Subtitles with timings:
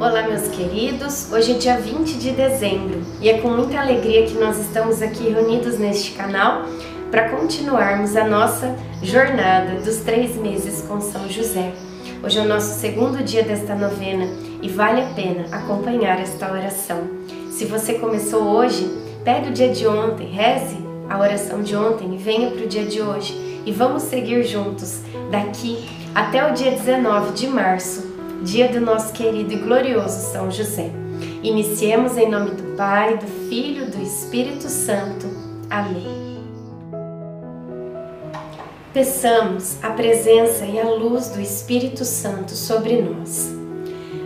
[0.00, 1.32] Olá, meus queridos.
[1.32, 5.28] Hoje é dia 20 de dezembro e é com muita alegria que nós estamos aqui
[5.28, 6.62] reunidos neste canal
[7.10, 11.72] para continuarmos a nossa jornada dos três meses com São José.
[12.22, 14.28] Hoje é o nosso segundo dia desta novena
[14.62, 17.02] e vale a pena acompanhar esta oração.
[17.50, 18.88] Se você começou hoje,
[19.24, 20.78] pegue o dia de ontem, reze
[21.10, 25.00] a oração de ontem e venha para o dia de hoje e vamos seguir juntos
[25.32, 28.07] daqui até o dia 19 de março
[28.42, 30.90] dia do nosso querido e glorioso São José.
[31.42, 35.26] Iniciemos em nome do Pai, do Filho e do Espírito Santo.
[35.68, 36.28] Amém.
[38.92, 43.52] Peçamos a presença e a luz do Espírito Santo sobre nós.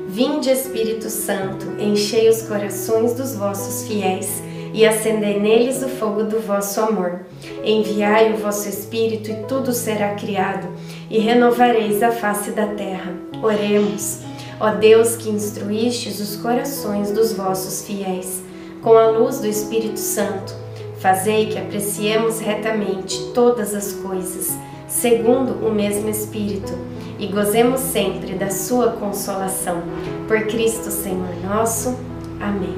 [0.09, 4.43] Vinde, Espírito Santo, enchei os corações dos vossos fiéis
[4.75, 7.21] e acendei neles o fogo do vosso amor.
[7.65, 10.69] Enviai o vosso Espírito e tudo será criado,
[11.11, 13.32] e renovareis a face da terra.
[13.43, 14.21] Oremos.
[14.61, 18.41] Ó Deus que instruístes os corações dos vossos fiéis,
[18.81, 20.55] com a luz do Espírito Santo,
[21.01, 26.73] fazei que apreciemos retamente todas as coisas, segundo o mesmo Espírito,
[27.19, 29.83] e gozemos sempre da sua consolação.
[30.29, 31.97] Por Cristo Senhor nosso.
[32.41, 32.77] Amém.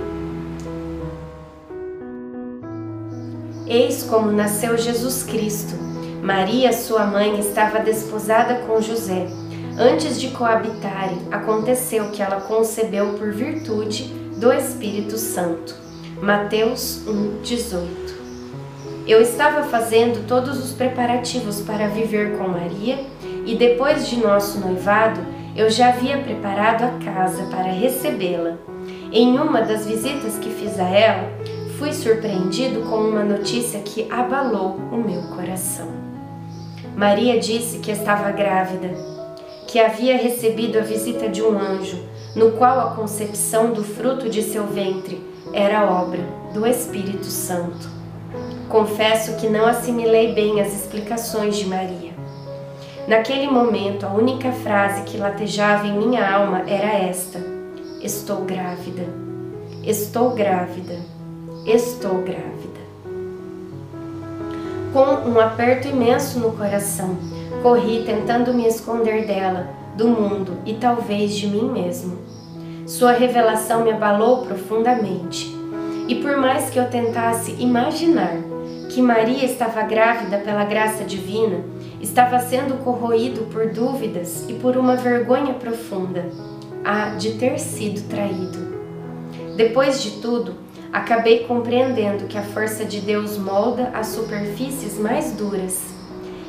[3.67, 5.75] Eis como nasceu Jesus Cristo.
[6.23, 9.27] Maria, sua mãe, estava desposada com José.
[9.77, 14.05] Antes de coabitarem, aconteceu que ela concebeu por virtude
[14.36, 15.75] do Espírito Santo.
[16.22, 18.14] Mateus 1:18.
[19.05, 23.05] Eu estava fazendo todos os preparativos para viver com Maria
[23.45, 25.20] e depois de nosso noivado,
[25.56, 28.56] eu já havia preparado a casa para recebê-la.
[29.11, 31.28] Em uma das visitas que fiz a ela,
[31.78, 35.89] fui surpreendido com uma notícia que abalou o meu coração.
[36.96, 39.14] Maria disse que estava grávida,
[39.74, 42.01] que havia recebido a visita de um anjo,
[42.36, 45.20] no qual a concepção do fruto de seu ventre
[45.52, 46.20] era obra
[46.52, 47.89] do Espírito Santo.
[48.68, 52.12] Confesso que não assimilei bem as explicações de Maria.
[53.08, 57.41] Naquele momento, a única frase que latejava em minha alma era esta:
[58.01, 59.02] Estou grávida.
[59.83, 61.01] Estou grávida.
[61.67, 62.80] Estou grávida.
[64.92, 67.18] Com um aperto imenso no coração,
[67.64, 72.19] corri tentando me esconder dela, do mundo e talvez de mim mesmo.
[72.86, 75.51] Sua revelação me abalou profundamente.
[76.07, 78.36] E por mais que eu tentasse imaginar
[78.91, 81.64] que Maria estava grávida pela graça divina,
[82.03, 86.27] estava sendo corroído por dúvidas e por uma vergonha profunda,
[86.85, 88.58] a de ter sido traído.
[89.57, 90.53] Depois de tudo,
[90.92, 95.93] acabei compreendendo que a força de Deus molda as superfícies mais duras.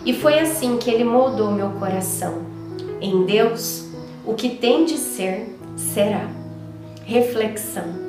[0.05, 2.43] E foi assim que ele moldou meu coração.
[3.01, 3.87] Em Deus,
[4.23, 6.29] o que tem de ser, será.
[7.03, 8.05] Reflexão.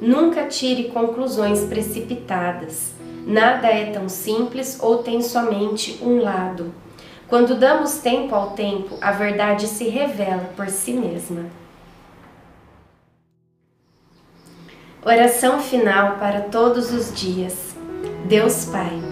[0.00, 2.92] Nunca tire conclusões precipitadas.
[3.26, 6.72] Nada é tão simples ou tem somente um lado.
[7.28, 11.46] Quando damos tempo ao tempo, a verdade se revela por si mesma.
[15.04, 17.74] Oração final para todos os dias.
[18.28, 19.11] Deus Pai,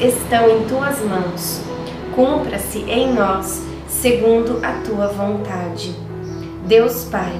[0.00, 1.60] estão em tuas mãos.
[2.14, 5.94] Cumpra-se em nós segundo a tua vontade.
[6.66, 7.32] Deus Pai,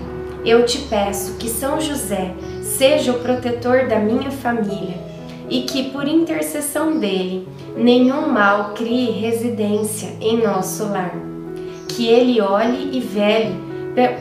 [0.44, 4.98] eu te peço que São José seja o protetor da minha família
[5.48, 11.14] e que, por intercessão dele, nenhum mal crie residência em nosso lar.
[11.88, 13.70] Que ele olhe e vele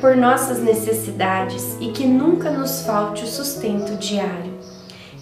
[0.02, 4.49] por nossas necessidades e que nunca nos falte o sustento diário.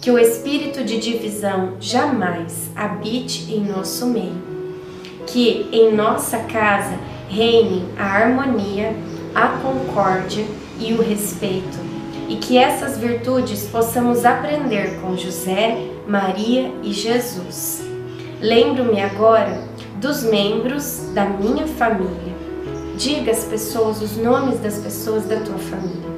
[0.00, 4.42] Que o espírito de divisão jamais habite em nosso meio.
[5.26, 6.98] Que em nossa casa
[7.28, 8.94] reine a harmonia,
[9.34, 10.44] a concórdia
[10.80, 11.78] e o respeito.
[12.28, 17.82] E que essas virtudes possamos aprender com José, Maria e Jesus.
[18.40, 19.62] Lembro-me agora
[20.00, 22.28] dos membros da minha família
[22.98, 26.17] Diga às pessoas os nomes das pessoas da tua família.